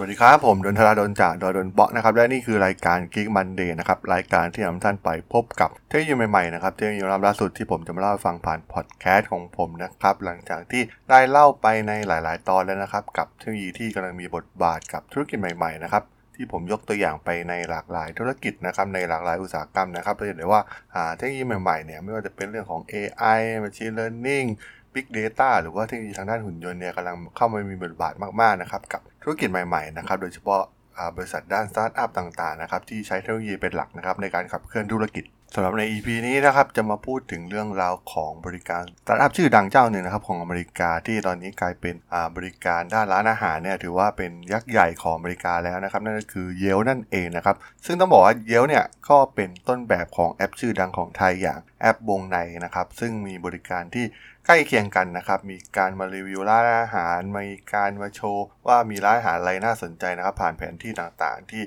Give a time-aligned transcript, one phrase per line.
[0.00, 16.02] สวัสดีครับ ผมดนทราดนจากดนดนเบาะนะครับและนี่คือรายการ Geek Monday นะครับรายการที่นำท่านไปพบกับเทคโนโลยีใหม่ๆนะครับเทคโนโลยีล่าสุดที่ผมจะมาเล่าฟังผ่านพอดแคสต์ของผมนะครับหลังจากที่ได้เล่าไปในหลาย ๆ ตอนแล้วนะครับกับเทคโนโลยีที่กำลังมีบทบาทกับธุรกิจใหม่ๆนะครับ
[16.34, 20.62] ที่ผมยกตัวอย่างไปในหลากหลายธุรกิจนะครับในหลากหลายอุตสาหกรรมนะครับเราจะเห็นได้ว่า
[20.94, 24.46] อ่าเทคโนโลยีใหม่ๆเนี่ยไม่ว่าจะเป็นเรื่องของ AI Machine Learning
[24.94, 30.62] Big Data หรือว่าเทคโนโลยีทางด้านหุ่นยนต์เนี่ยกำลังเข้ามามีบทบาทมากๆนะครับกับธุรกิจใหม่ๆนะครับโดยเฉพาะ
[31.16, 35.24] บริษัทด้านสตาร์ทอัพต่างๆนะครับที่ใช้เทคโนโลยีเป็นหลักนะครับในการขับเคลื่อนธุรกิจ
[35.54, 41.94] สำหรับใน EP นี้นะครับจะมาพูดถึงเรื่องราวของบริการสตาร์ทอัพชื่อดังเจ้าหนึ่งนะครับของอเมริกาที่ตอนนี้กลายเป็น
[42.36, 54.04] บริการด้านร้านอาหารเนี่ยถือว่าเป็นยักษ์ใหญ่ของอเมริกาแล้วนะครับนั่นก็คือ Yelp นั่นเองนะครับซึ่งต้องบอกว่า Yelp เนี่ยก็เป็นต้นแบบของแอปชื่อดังของไทยอย่างแอปวงในนะครับซึ่งมีบริการที่
[54.46, 61.62] ใกล้เคียงกันนะครับมีการมารีวิวร้านอาหารมีการมาโชว์ว่ามีร้านอาหารอะไรน่าสนใจนะครับผ่านแผนที่ต่างๆที่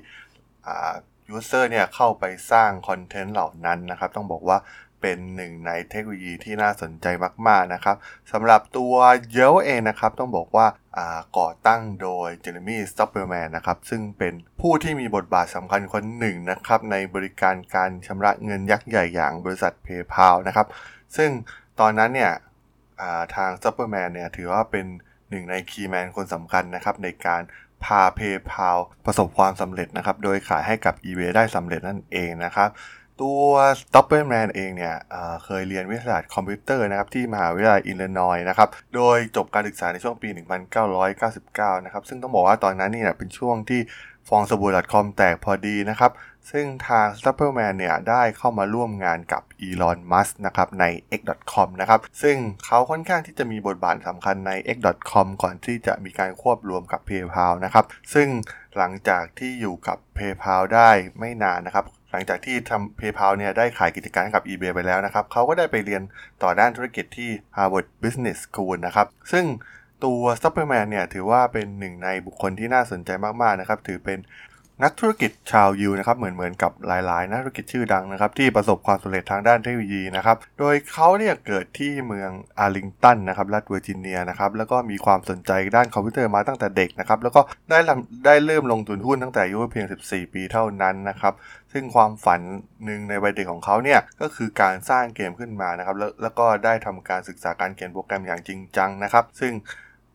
[1.32, 4.58] user เนี่ยเข้าไปสร้าง content เหล่านั้นนะครับ ต้องบอกว่า
[5.02, 7.08] เป็นหนึ่งในเทคโนโลยีที่น่าสนใจ
[7.48, 7.96] มาก ๆ นะครับ
[8.32, 8.94] สำหรับตัว
[9.32, 10.68] Yelp เองนะครับ ต้องบอกว่า
[11.38, 20.68] ก่อตั้งโดย Jeremy Stoppelman นะครับ ซึ่งเป็นผู้ที่มีบทบาทสำคัญคนหนึ่งนะครับ ในบริการการชำระเงินยักษ์ใหญ่อย่างบริษัท PayPal นะครับ
[21.16, 21.30] ซึ่ง
[21.80, 22.32] ตอนนั้นเนี่ย
[23.36, 24.86] ทาง Stoppelman เนี่ยถือว่าเป็น
[25.30, 27.42] หนึ่งใน keyman คนสำคัญนะครับในการ
[27.86, 32.70] พา PayPal ประสบความสำเร็จนะครับ โดยขายให้กับ eBay ได้สำเร็จนั่นเองนะครับ
[33.22, 33.44] ตัว
[33.78, 40.30] s t o p p e r m a n เองเนี่ยเเคยเรียนวิทยาศาสตร์คอมพิวเตอร์นะครับที่มหาวิทยาลัยอิลลินอยนะครับ โดยจบการศึกษาในช่วงปี
[40.88, 43.82] 1999 นะครับ ซึ่งต้องบอกว่าตอนนั้นนี่เป็นช่วงที่
[44.28, 46.12] ฟองสบู่ .com แตกพอดีนะครับ
[46.52, 50.86] ซึ่งทาง s t u p p e r m a n เนี่ยได้เข้ามาร่วมงานกับ Elon Musk นะครับใน
[51.20, 58.28] X.com นะครับ ซึ่งเขาค่อนข้างที่จะมีบทบาทสำคัญใน X.com ก่อนที่จะมีการควบรวมกับ PayPal นะครับ ซึ่ง
[58.78, 66.02] หลังจากที่อยู่กับ PayPal ได้ไม่นานนะครับหลังจากที่ทำ PayPal เนี่ยได้ขายกิจการกับ eBay ไปแล้วนะครับ เขาก็ได้ไปเรียน
[66.44, 69.46] ต่อด้านธุรกิจที่ Harvard Business School นะครับ ซึ่ง
[70.06, 73.10] ตัว Stoppelman เนี่ยถือว่าเป็นหนึ่งในบุคคลที่น่าสนใจ
[73.42, 74.20] มากๆนะครับ ถือเป็น
[74.84, 87.80] นักธุรกิจชาวยิวนะครับเหมือนเหมือนกับหลาย ๆ นักธุรกิจชื่อดังนะครับ ที่ประสบความสำเร็จทางด้านเทคโนโลยีนะครับ โดยเขาเนี่ยเกิดที่เมืองอาร์ลิงตันนะครับรัฐเวอร์จิเนียนะครับแล้วก็มีความสนใจด้านคอมพิวเตอร์มาตั้งแต่เด็กนะครับแล้วก็ได้
[88.26, 91.34] ได้เริ่มลงทุนหุ้นตั้งแต่อายุเพียง 14 ปีเท่านั้นนะครับ
[91.74, 92.42] ซึ่งความฝัน
[92.86, 99.54] หนึ่งในวัยเด็กของเขาเนี่ยก็คือการสร้างเกมขึ้นมานะครับแล้วแล้วก็ได้ทำการศึกษาการเขียนโปรแกรมอย่างจริงจังนะครับ ซึ่ง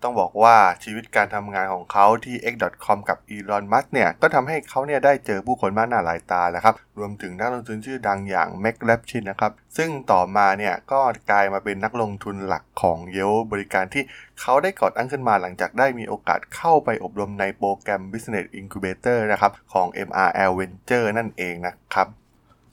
[0.03, 14.03] ต้องบอกว่าชีวิตการทำงานของเขาที่ x.com กับ Elon Musk เนี่ย ก็ทำให้เขาเนี่ยได้เจอผู้คนมากหน้าหลายตาแล้วครับ รวมถึงนักลงทุนชื่อดังอย่าง m ็กแล p ชินนะครับ ซึ่งต่อมาเนี่ย ก็กลายมาเป็นนักลงทุนหลักของเยลบริการที่
[14.41, 22.09] เขาได้ก่อตั้งขึ้นมาหลังจากได้มีโอกาสเข้าไปอบรมในโปรแกรม Business Incubator นะครับ ของ MRL Venture นั่นเองนะครับ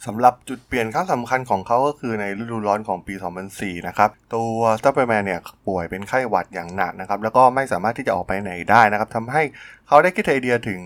[0.06, 3.14] สำหรับจุดเปลี่ยนครั้งสำคัญของเขาก็คือในฤดูร้อนของปี
[3.52, 9.44] 2004 นะครับ ตัว Stoppelman เนี่ยป่วยเป็นไข้หวัดอย่างหนักนะครับ แล้วก็ไม่สามารถที่จะออกไปไหนได้นะครับทำให้
[9.88, 10.80] เขาได้คิดไอเดียถึง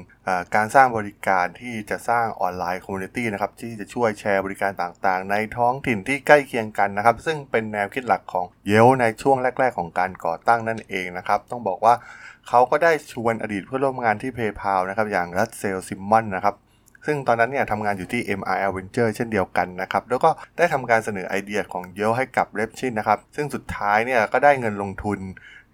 [0.55, 11.93] การสร้างบริการที่จะสร้างออนไลน์ community นะครับ ที่จะช่วยแชร์บริการต่างๆ ในท้องถิ่นที่ใกล้เคียงกันนะครับ ซึ่งเป็นแนวคิดหลักของ Yelp ในช่วงแรก ๆ ของการก่อตั้งนั่นเองนะครับ ต้องบอกว่า
[12.47, 16.55] เขาก็ได้ชวนอดีตเพื่อนร่วมงานที่ PayPal นะครับอย่างรัสเซลซิมมอนนะครับ
[17.09, 25.19] ซึ่งตอนนั้นเนี่ยทำงานอยู่ที่ MRL Venture เช่นเดียวกันนะครับ แล้วก็ได้ทำการเสนอไอเดียของเยลให้กับเรปชินนะครับ ซึ่งสุดท้ายเนี่ยก็ได้เงินลงทุน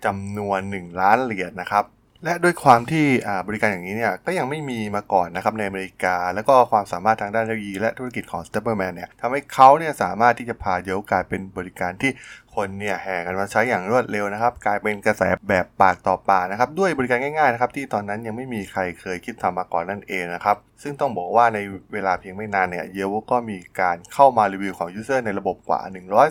[0.05, 1.85] จำนวน 1 ล้านเหรียญนะครับ
[2.25, 3.05] และด้วยความที่
[3.47, 12.11] บริการอย่างนี้เนี่ยก็ยังไม่มีมาก่อนนะครับในอเมริกา แล้วก็ความสามารถทางด้านเทคโนโลยีและธุรกิจของ s t e p p e r m a n เนี่ยทำให้เขาเนี่ยสามารถที่จะพาเยลกลายเป็นบริการที่
[12.55, 21.59] คนเนี่ยแห่กันมาใช้อย่างรวดเร็วนะครับ กลายเป็นกระแสแบบปากต่อปากนะครับ ด้วยบริการง่ายๆนะครับที่ตอนนั้นยังไม่มีใครเคยคิดทำมาก่อนนั่นเองนะครับ ซึ่งต้องบอกว่าใน
[21.93, 25.79] เวลาเพียงไม่นานเนี่ย Yelp ก็มีการเข้ามารีวิวของ user ในระบบกว่า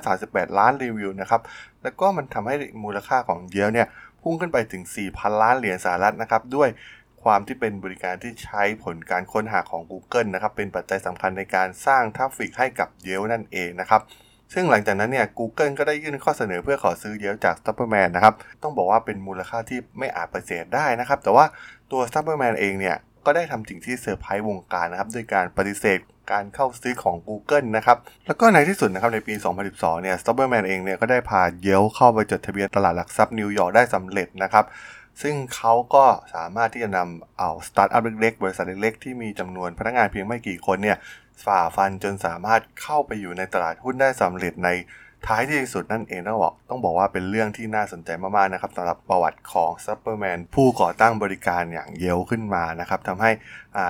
[0.03, 1.41] 138 ล้านรีวิวนะครับ
[1.83, 2.55] แล้วก็มันทำให้
[2.85, 3.89] มูลค่าของ Yelp เนี่ย
[4.23, 4.83] พุ่งขึ้นไปถึง
[5.13, 6.69] 4,000 ล้านเหรียญสหรัฐนะครับ ด้วย
[7.23, 14.03] ความที่เป็นบริการที่ใช้ผลการค้นหาของ Google นะครับ เป็นปัจจัยสำคัญในการสร้าง traffic ให้กับ Yelp นั่นเองนะครับ
[14.55, 21.19] ซึ่งหลังจากนั้นเนี่ย Google ก็ได้ยื่นข้อเสนอเพื่อขอซื้อเยลจาก s t u p p e r m a n นนะครับ ต้องบอกว่าเป็นมูลค่าที่ไม่อาจปฏิเสธได้นะครับ
[21.25, 21.45] แต่ว่า
[21.93, 22.97] ตัว s t u p p e r m a n เองเนี่ย
[23.27, 25.99] ก็ได้ทำสิ่งที่เซอร์ไพรส์วงการนะครับด้วยการปฏิเสธ
[26.31, 29.35] การเข้าซื้อของ Google นะครับ แล้วก็ในที่สุดนะครับในปี
[29.69, 34.65] 2012 เนี่ย s t o p p e r m a n เองเนี่ยก็ได้พา Yelp เข้าไปจดทะเบียนตลาดหลักทรัพย์นิวยอร์กได้สำเร็จนะครับ
[35.23, 36.05] ซึ่งเขาก็
[36.35, 40.99] สามารถที่จะนำเอาสตาร์ทอัพเล็กๆ บริษัทเล็กๆ ที่มีจำนวนพนักงานเพียงไม่กี่คนเนี่ย
[41.45, 44.69] ฝ่าฟันจนสามารถเข้าไปอยู่ในตลาดหุ้นได้สำเร็จใน
[45.29, 53.31] ท้ายที่สุดนั่นเองต้องบอกต้องบอกว่าเป็นเรื่องที่น่าสนใจมากๆนะครับสำหรับประวัติของ Stoppelman ผู้ก่อตั้งบริการอย่าง Yelp ขึ้นมานะครับทำให้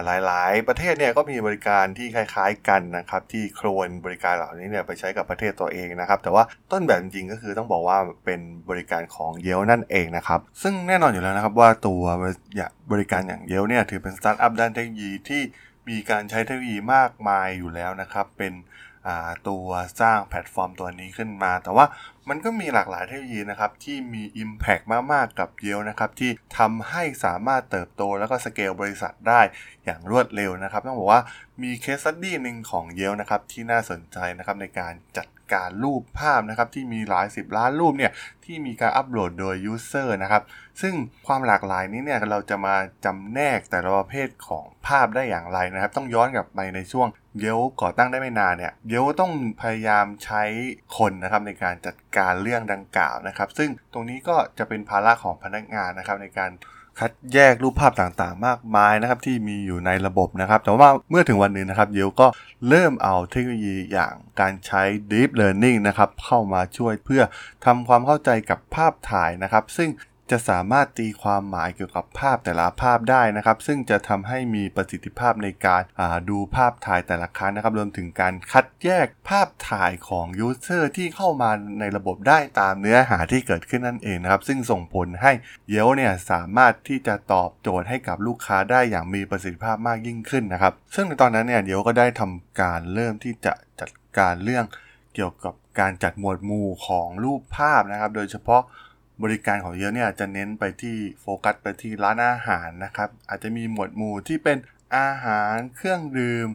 [0.05, 8.41] หลายๆ ประเทศเนี่ยก็มีบริการที่คล้ายๆกันนะครับที่โครนบริการเหล่านี้เนี่ยไปใช้กับประเทศตัวเองนะครับแต่ว่าต้นแบบจริงก็คือต้องบอกว่าเป็น
[8.71, 12.03] บริการของ Yelp นั่นเองนะครับซึ่งแน่นอนอยู่แล้วนะครับว่าตัว
[12.93, 15.43] บริการอย่าง Yelp เนี่ยถือเป็นสตาร์ทอัพด้านเทคโนโลยีที่
[15.89, 18.53] มีการใช้เทคโนโลยีมากมายอยู่แล้วนะครับเป็น
[19.49, 19.67] ตัว
[20.01, 21.87] สร้างแพลตฟอร์มตัวนี้ขึ้นมา แต่ว่า
[22.29, 29.41] มันก็มีหลากหลายเทคโนโลยีนะครับ ที่มี Impact มาก ๆ กับ Yelp นะครับ ที่ทำให้สามารถเติบโตแล้วก็สเกลบริษัทได้
[29.85, 31.23] อย่างรวดเร็วนะครับ ต้องบอกว่า
[31.63, 38.13] มี case study หนึ่งของ Yelp นะครับ ที่น่าสนใจนะครับในการจัดการรูปภาพนะครับ ที่มีหลายสิบล้านรูปเนี่ย
[38.45, 40.43] ที่มีการอัปโหลดโดย user นะครับ
[40.83, 40.95] ซึ่ง
[41.27, 42.75] ความหลากหลายนี้เนี่ยเราจะมา
[43.05, 47.09] จำแนกแต่ละประเภทของภาพได้อย่างไรนะครับ ต้องย้อนกลับไปในช่วง
[47.41, 49.33] Yelp ก่อตั้งได้ไม่นานเนี่ย Yelp ต้อง
[49.63, 50.43] พยายามใช้
[50.99, 56.53] คนนะครับในการจัดการเรื่องดังกล่าวนะครับ ซึ่งตรงนี้ก็จะเป็นภาระของพนักงานนะครับในการ
[57.01, 62.27] คัดแยกรูปภาพต่างๆ มากมายนะครับที่มีอยู่ในระบบนะครับ แต่ว่าเมื่อถึงวันหนึ่งนะครับ Yelp ก็
[62.69, 64.83] เริ่มเอาเทคโนโลยีอย่างการใช้
[65.13, 67.23] Deep Learning นะครับเข้ามาช่วยเพื่อ
[67.65, 69.89] ทำความเข้าใจกับภาพถ่ายนะครับ ซึ่ง
[70.33, 75.83] จะสามารถตีความหมายเกี่ยวกับภาพแต่ละภาพได้นะครับ ซึ่งจะทำให้มีประสิทธิภาพในการ
[76.31, 81.51] ดูภาพถ่ายแต่ละครั้งนะครับรวมถึงการคัดแยกภาพถ่ายของ user ที่เข้ามา
[81.81, 85.33] ในระบบได้ตามเนื้อหาที่เกิดขึ้นนั่นเองนะครับ ซึ่งส่งผลให้
[85.71, 94.65] Yelp เนี่ยสามารถที่จะตอบโจทย์ให้กับลูกค้าได้อย่างมีประสิทธิภาพมากยิ่งขึ้นนะครับ ซึ่งในตอนนั้นเนี่ย Yelp ก็ได้ทำการเริ่มที่จะจัดการเรื่อง
[95.15, 98.63] เกี่ยวกับการจัดหมวดหมู่ของรูปภาพนะครับ โดยเฉพาะ
[99.23, 104.59] บริการของเยอะเนี่ยจะเน้นไปที่โฟกัสไปที่ร้านอาหารนะครับ อาจจะมีหมวดหมู่ที่เป็น
[104.97, 106.47] อาหารเครื่องดื่ม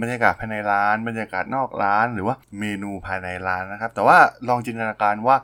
[0.00, 5.36] บรรยากาศภายในร้าน บรรยากาศนอกร้าน หรือว่าเมนูภายในร้านนะครับ แต่ว่าลองจินตนาการว่า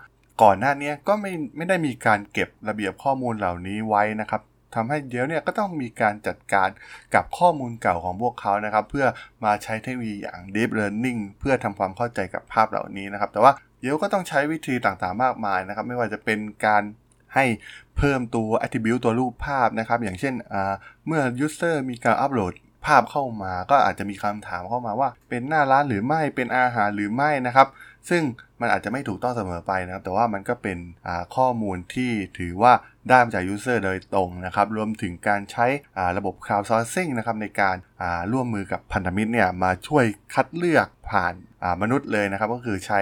[0.43, 4.43] ก่อนหน้านี้ก็ไม่ไม่ได้มีการเก็บระเบียบข้อมูลเหล่านี้ไว้นะครับ
[4.75, 6.69] ทำให้เดี๋ยวเนี่ยก็ต้องมีการจัดการ
[7.15, 9.07] กับข้อมูลเก่าของพวกเขานะครับ เพื่อ
[9.45, 16.83] มาใช้เทคโนโลยีอย่าง Deep Learning เพื่อทำความเข้าใจกับภาพเหล่านี้นะครับ แต่ว่า เดี๋ยวก็ต้องใช้วิธีต่างๆมากมายนะครับ ไม่ว่าจะเป็นการ
[17.35, 17.45] ให้
[17.97, 20.35] เพิ่มตัว attribute ตัวรูปภาพนะครับ อย่างเช่น
[21.07, 22.53] เมื่อ user มีการอัปโหลด
[22.87, 27.69] ภาพเข้ามา ก็อาจจะมีคำถามเข้ามาว่า เป็นหน้าร้านหรือไม่เป็นอาหารหรือไม่นะครับ
[28.11, 28.23] ซึ่ง
[28.61, 30.79] มันอาจจะไม่ถูกต้องเสมอไปนะครับ แต่ว่ามันก็เป็น
[31.37, 32.73] ข้อมูลที่ถือว่า
[33.09, 35.67] ได้มาจาก user โดยตรงนะครับ รวมถึงการใช้
[36.17, 37.77] ระบบ crowdsourcing นะครับในการ
[38.33, 40.05] ร่วมมือกับพันธมิตรเนี่ยมาช่วย
[40.35, 41.35] คัดเลือกผ่าน
[41.83, 43.01] มนุษย์เลยนะครับ ก็คือใช้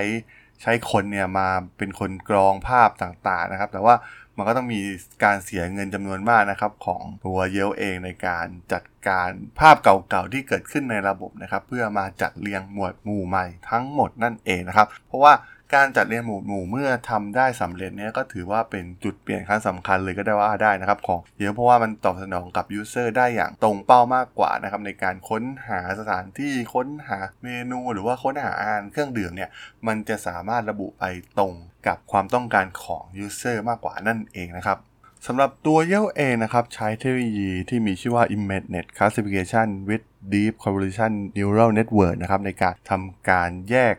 [0.62, 1.48] ใช้คนเนี่ยมา
[1.78, 3.94] เป็นคนกรองภาพต่างๆนะครับ แต่ว่า
[4.36, 4.80] มันก็ต้องมี
[5.24, 9.28] การเสียเงินจำนวนมากนะครับ ของตัวเยลเองในการจัดการ
[9.60, 15.32] ภาพเก่าๆที่เกิดขึ้นในระบบนะครับ เพื่อมาจัดเรียงหมวดหมู่ใหม่ทั้งหมดนั่นเองนะครับ เพราะว่า
[15.74, 29.50] การจัดเรียงหมวดหมู่เมื่อทำได้สำเร็จเนี่ยก็ถือว่าเป็นจุดเปลี่ยนครั้งสำคัญเลยก็ได้ว่าได้นะครับของเยอะเพราะว่ามันตอบสนองกับ user ได้อย่างตรงเป้ามากกว่านะครับในการค้นหาสถานที่ค้นหาเมนูหรือว่าค้นหาอาหารเครื่องดื่มเนี่ย
[29.86, 31.04] มันจะสามารถระบุไป
[31.38, 31.52] ตรง
[31.86, 34.78] กับความต้องการของ user มากกว่านั่นเองนะครับ
[35.26, 43.94] สำหรับตัว Yelp เองนะครับ ใช้เทคโนโลยีที่มีชื่อว่า ImageNet Classification with Deep Convolution Neural Network นะครับในการทำการแยก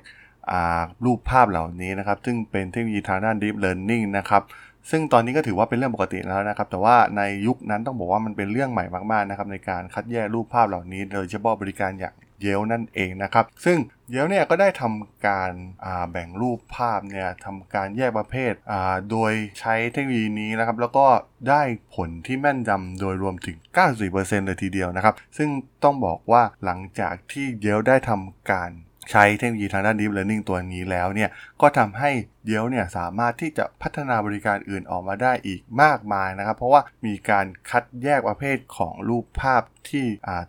[1.06, 4.44] รูปภาพเหล่านี้นะครับ ซึ่งเป็นเทคโนโลยีทางด้าน Deep Learning นะครับ
[4.92, 13.77] ซึ่งตอนนี้ก็ถือว่าเป็นเรื่องปกติแล้วนะครับ แต่ว่าในยุคนั้นต้องบอกว่ามันเป็นเรื่องใหม่มากๆนะครับในการคัดแยกรูปภาพเหล่านี้ โดยเฉพาะบริการอย่างเยลนั่นเองนะครับ ซึ่ง
[14.12, 15.51] เยลเนี่ยก็ได้ทำการ
[16.12, 18.54] แบ่งรูปภาพเนี่ยทำการแยกประเภท
[19.12, 21.08] โดยใช้เทคโนโลยีนี้นะครับ แล้วก็
[21.50, 21.62] ได้
[21.96, 23.58] ผลที่แม่นยำโดยรวมถึง
[24.01, 25.50] 94%เลยทีเดียวนะครับ ซึ่ง
[25.84, 28.72] ต้องบอกว่าหลังจากที่เยลได้ทำการ
[29.11, 31.29] ใช้เทคโนโลยีทางด้าน Deep Learning ตัวนี้แล้วเนี่ย
[31.61, 32.11] ก็ทำให้
[32.45, 40.05] เดียวเนี่ยสามารถที่จะพัฒนาบริการอื่นออกมาได้อีกมากมายนะครับ เพราะว่ามีการคัดแยกประเภทของรูปภาพที่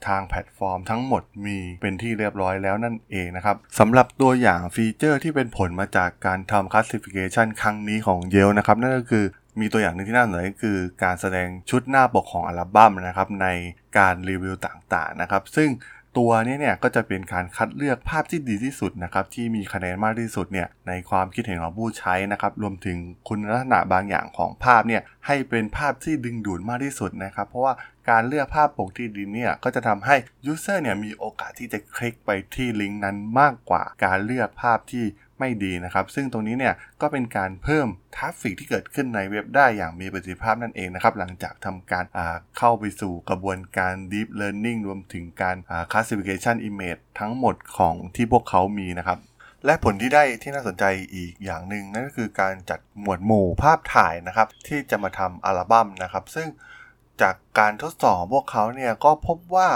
[0.06, 9.26] ทางแพลตฟอร์มทั้งหมดมีเป็นที่เรียบร้อยแล้วนั่นเองนะครับสำหรับตัวอย่างฟีเจอร์ที่เป็นผลมาจากการทำ classification ครั้งนี้ของ Yelp นะครับ นั่นก็คือ
[9.60, 13.46] มีตัวอย่างหนึ่งที่น่าสนใจก็คือการแสดงชุดหน้าปกของอัลบั้มนะครับใน
[13.98, 15.68] การรีวิวต่างๆนะครับ ซึ่ง
[16.18, 22.96] ตัวนี้เนี่ยก็จะเป็นการคัดเลือกภาพที่ดีที่สุดนะครับที่มีคะแนนมากที่สุดเนี่ยในความคิดเห็นของผู้ใช้นะครับรวมถึง
[23.28, 27.74] คุณลักษณะบางอย่างของภาพเนี่ยให้เป็นภาพที่ดึงดูดมากที่สุดนะครับ เพราะว่า
[28.10, 30.16] การเลือกภาพปกที่ดีเนี่ยก็จะทำให้
[30.46, 35.04] user เนี่ยมีโอกาสที่จะคลิกไปที่ลิงก์นั้นมากกว่าการเลือกภาพที่
[35.38, 42.04] ไม่ดีนะครับ ซึ่งตรงนี้เนี่ยก็เป็นการเพิ่ม traffic ที่เกิดขึ้นในเว็บได้อย่างมีประสิทธิภาพนั่นเองนะครับ หลังจากทำการ
[42.58, 45.56] เข้าไปสู่กระบวนการ Deep Learning รวมถึงการ
[45.92, 49.18] Classification Image ทั้งหมดของที่พวกเขามีนะครับ
[49.64, 50.84] และผลที่ได้ที่น่าสนใจ
[51.14, 56.48] อีกอย่างหนึ่งนั่นก็คือการจัดหมวดหมู่ภาพถ่ายนะครับ ที่จะมาทำอัลบั้มนะครับ ซึ่ง
[57.22, 59.68] จากการทดสอบพวกเขาเนี่ยก็พบว่า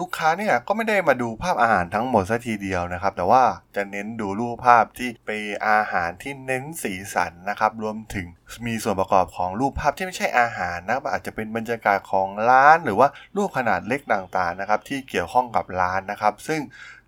[0.00, 3.42] ลูกค้าเนี่ยก็ไม่ได้มาดูภาพอาหารทั้งหมดซะทีเดียวนะครับ แต่ว่า
[3.76, 8.26] จะเน้นดูรูปภาพที่เป็นอาหารที่เน้นสีสันนะครับ รวมถึง
[8.66, 16.60] มีส่วนประกอบของรูปภาพที่ไม่ใช่อาหารนะอาจจะเป็นบรรยากาศของร้าน หรือว่ารูปขนาดเล็กต่างๆนะครับ ที่เกี่ยวข้องกับร้านนะครับ ซึ่ง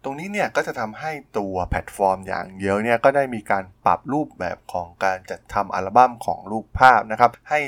[0.04, 7.60] ตรงนี้เนี่ยก็จะทำให้ตัวแพลตฟอร์มอย่างเดียวเนี่ยก็ได้มีการปรับรูปแบบของการจัดทำอัลบั้มของรูปภาพนะครับ ให้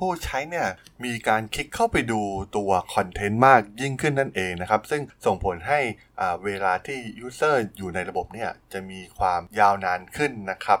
[0.00, 0.68] ผู้ใช้เนี่ย
[1.04, 2.20] มีการคลิกเข้าไปดู
[2.56, 5.80] ตัวคอนเทนต์มากยิ่งขึ้นนั่นเองนะครับ ซึ่งส่งผลให้
[6.44, 10.80] เวลาที่ user อยู่ในระบบเนี่ยจะมีความยาวนานขึ้นนะครับ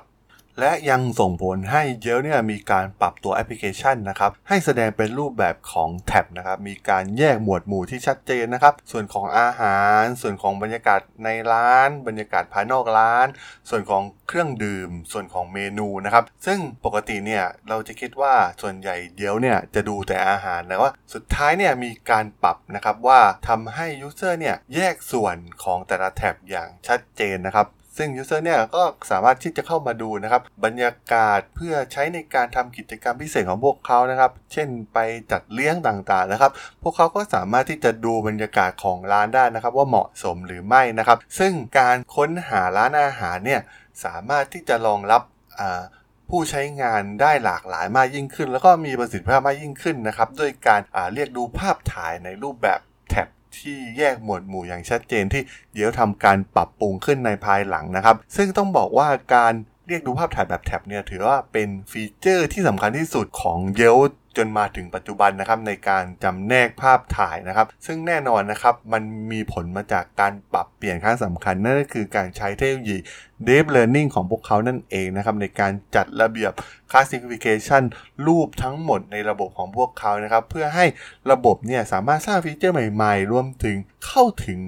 [0.58, 13.26] และยังส่งผลให้เยลเนี่ยมีการปรับตัวแอปพลิเคชันนะครับให้แสดงเป็นรูปแบบของแท็บนะครับมีการแยกหมวดหมู่ที่ชัดเจนนะครับ ส่วนของอาหาร ส่วนของบรรยากาศในร้าน บรรยากาศภายนอกร้าน
[13.70, 27.66] ส่วนของเครื่องดื่ม ส่วนของเมนูนะครับ ซึ่งปกติเนี่ยเราจะคิดว่าส่วนใหญ่เดียวเนี่ยจะดูแต่อาหารแต่ว่าสุดท้ายเนี่ยมีการปรับนะครับว่าทำให้ยูเซอร์เนี่ยแยกส่วนของแต่ละแท็บอย่างชัดเจนนะครับ
[27.96, 34.98] ซึ่งยูเซอร์เนี่ยก็สามารถที่จะเข้ามาดูนะครับ บรรยากาศเพื่อใช้ในการทำกิจกรรมพิเศษของพวกเขานะครับ เช่นไป
[35.32, 43.60] จัดเลี้ยงต่างๆนะครับ พวกเขาก็สามารถที่จะดูบรรยากาศของร้านได้นะครับ ว่าเหมาะสมหรือไม่นะครับ ซึ่งการค้นหาร้านอาหารเนี่ย
[44.04, 45.22] สามารถที่จะรองรับ
[46.28, 50.80] ผู้ใช้งานได้หลากหลายมากยิ่งขึ้น แล้วก็มีประสิทธิภาพมากยิ่งขึ้นนะครับ ด้วยการ
[51.14, 52.80] เรียกดูภาพถ่ายในรูปแบบ
[53.58, 55.42] ที่แยกหมวดหมู่อย่างชัดเจนที่
[55.74, 59.54] เดี๋ยวทำการปรับปรุงขึ้นในภายหลังนะครับ ซึ่งต้องบอกว่าการ
[59.90, 63.98] เรียกดูภาพถ่ายแบบแท็บเนี่ยถือว่าเป็นฟีเจอร์ที่สำคัญที่สุดของเยล
[64.36, 72.98] จนมาถึงปัจจุบันนะครับในการจำแนกภาพถ่ายนะครับ ซึ่งแน่นอนนะครับมันมีผลมาจากการปรับเปลี่ยนครั้งสำคัญ นั่นก็คือการใช้เทคโนโลยี
[73.46, 76.52] Deep Learning ของพวกเขานั่นเองนะครับในการจัดระเบียบ
[76.90, 77.82] Classification
[78.26, 80.86] รูปทั้งหมดในระบบของพวกเขานะครับ เพื่อให้
[81.30, 84.60] ระบบเนี่ยสามารถสร้างฟีเจอร์ใหม่ๆ รวมถึงเข้าถึง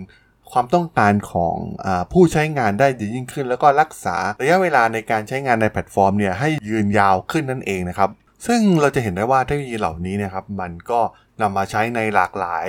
[0.52, 1.56] ความต้องการของ
[1.86, 8.10] อผู้ใช้งานได้ดียิ่งขึ้น แล้วก็รักษาระยะเวลาในการใช้งานในแพลตฟอร์มเนี่ยให้ยืนยาวขึ้นนั่นเองนะครับ
[8.46, 11.00] ซึ่งเราจะเห็นได้ว่าเทคโนโลยีเหล่านี้นะครับมันก็
[11.40, 12.66] นำมาใช้ในหลากหลาย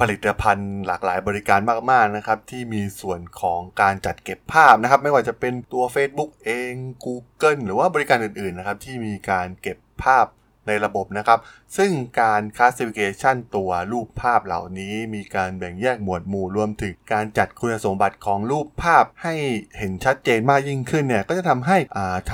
[0.00, 1.60] ผลิตภัณฑ์หลากหลายบริการ
[1.90, 6.72] มากๆนะครับที่มีส่วนของการจัดเก็บภาพนะครับ ไม่ว่าจะเป็นตัว Facebook เอง
[7.04, 10.26] Google หรือว่าบริการอื่นๆนะครับที่มีการเก็บภาพ
[10.66, 11.38] ในระบบนะครับ
[11.76, 11.90] ซึ่ง
[12.20, 19.34] การ classification ตัวรูปภาพเหล่านี้ มีการแบ่งแยกหมวดหมู่รวมถึงการจัดคุณสมบัติของรูปภาพให้
[19.78, 21.76] เห็นชัดเจนมากยิ่งขึ้นเนี่ยก็จะทำให้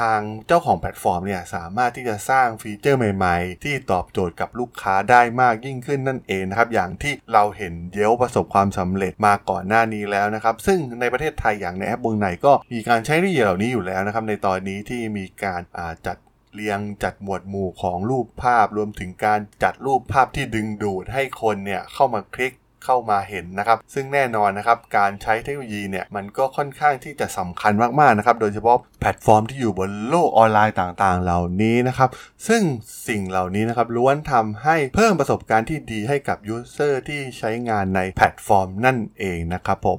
[0.01, 15.61] ทางเจ้าของแพลตฟอร์มเนี่ยสามารถที่จะสร้างฟีเจอร์ใหม่ๆ ที่ตอบโจทย์กับลูกค้าได้มากยิ่งขึ้นนั่นเองนะครับอย่างที่เราเห็น Yelp ประสบความสำเร็จมาก่อนหน้านี้แล้วนะครับ ซึ่งในประเทศไทยอย่างในแอปบงไหนก็มีการใช้เทคโนโลยีเหล่านี้อยู่แล้วนะครับในตอนนี้ที่มีการ
[16.07, 16.17] จัด
[16.55, 32.11] เรียงจัดหมวดหมู่ของรูปภาพรวมถึงการจัดรูปภาพที่ดึงดูดให้คนเนี่ยเข้ามาคลิกเข้ามาเห็นนะครับ ซึ่งแน่นอนนะครับการใช้เทคโนโลยีเนี่ยมันก็ค่อนข้างที่จะสำคัญมากๆนะครับ โดยเฉพาะแพลตฟอร์มที่อยู่บนโลกออนไลน์ต่างๆ เหล่านี้นะครับ
[32.49, 32.63] ซึ่ง
[33.09, 39.99] สิ่งเหล่านี้นะครับล้วนทำให้เพิ่มประสบการณ์ที่ดีให้กับ user ที่ใช้งานในแพลตฟอร์มนั่นเองนะครับผม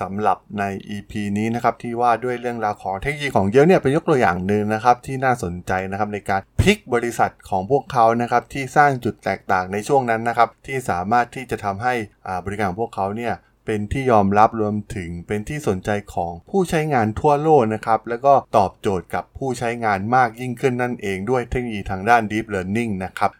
[0.00, 0.64] สำหรับใน
[0.96, 11.94] EP นี้นะครับที่ว่าด้วยเรื่องราวของเทคโนโลยีของเยอะเนี่ยเป็นยกตัวอย่างหนึ่งนะครับที่น่าสนใจนะครับในการพลิกบริษัทของพวกเขานะครับที่สร้างจุดแตกต่างในช่วงนั้นนะครับที่สามารถที่จะทำให้
[12.44, 13.34] บริการของพวกเขาเนี่ย
[13.66, 23.30] เป็นที่ยอมรับรวมถึงเป็นที่สนใจของผู้ใช้งานทั่วโลกนะครับ แล้วก็ตอบโจทย์กับผู้ใช้งานมากยิ่งขึ้นนั่นเองด้วยเทคโนโลยีทางด้าน Deep Learning นะครับ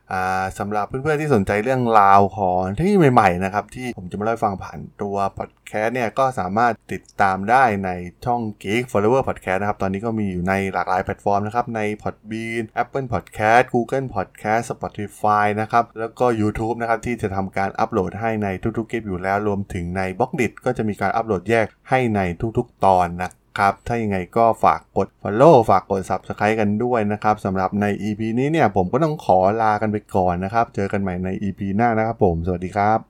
[0.58, 7.90] สำหรับเพื่อนๆที่สนใจเรื่องราวของเทคโนโลยีใหม่ๆนะครับที่ผมจะมาเล่าฟังผ่านตัวพอดแคสต์เนี่ยก็สามารถติดตามได้ใน
[8.24, 18.48] ช่อง Geek Forever Podcast นะครับ ตอนนี้ก็มีอยู่ในหลากหลายแพลตฟอร์มนะครับ ใน Podbean Apple Podcast Google Podcast Spotify นะครับแล้วก็ YouTube นะครับที่จะทำการอัปโหลดให้ใน
[18.78, 22.20] ทุกๆคลิปอยู่แล้วรวมถึงในบล็อกดิก็จะมีการอัปโหลดแยกให้ใน
[22.58, 33.09] ทุกๆตอนนะครับ ถ้ายังไงก็ฝากกด Follow ฝากกด Subscribe กันด้วยนะครับสำหรับใน EP นี้เนี่ยผมก็ต้องขอลากันไปก่อนนะครับ เจอกันใหม่ใน EP หน้านะครับผม สวัสดีครับ